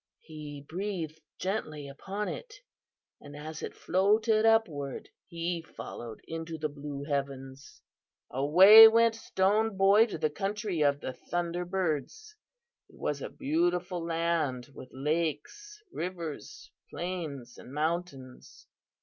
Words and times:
He 0.23 0.65
breathed 0.67 1.21
gently 1.37 1.87
upon 1.87 2.27
it, 2.27 2.55
and 3.19 3.37
as 3.37 3.61
it 3.61 3.75
floated 3.75 4.47
upward 4.47 5.09
he 5.27 5.61
followed 5.61 6.21
into 6.27 6.57
the 6.57 6.69
blue 6.69 7.03
heavens. 7.03 7.83
"Away 8.31 8.87
went 8.87 9.13
Stone 9.13 9.77
Boy 9.77 10.07
to 10.07 10.17
the 10.17 10.31
country 10.31 10.81
of 10.81 11.01
the 11.01 11.13
Thunder 11.13 11.65
Birds. 11.65 12.35
It 12.89 12.95
was 12.97 13.21
a 13.21 13.29
beautiful 13.29 14.03
land, 14.03 14.69
with 14.73 14.89
lakes, 14.91 15.79
rivers, 15.91 16.71
plains 16.89 17.59
and 17.59 17.71
mountains. 17.71 18.65